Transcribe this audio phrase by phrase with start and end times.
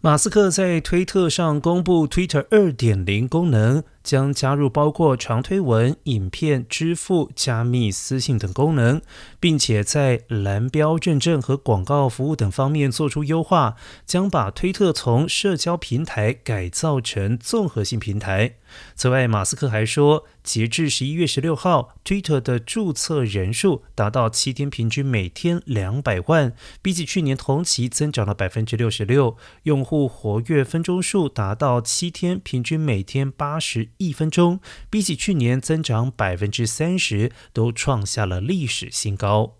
[0.00, 3.82] 马斯克在推特上公布 Twitter 二点零功能。
[4.06, 9.02] 将加入包括长推文、影片、支付、加密私信等功能，
[9.40, 13.74] 并且在蓝标认证和广告服务等方面做出优化，
[14.04, 18.54] 将把推特从社交平台改造成综合性平台。
[18.94, 29.36] 此外，马斯克还说，截至十一月十六号，Twitter 的注册人数达到七天平均每天两百万，比起去年同期增长了百分之六十六。
[29.64, 33.90] 用户活跃分钟数达到七天平均每天八十。
[33.98, 34.58] 一分钟
[34.90, 39.58] 比起去年增长百分之三十，都创下了历史新高。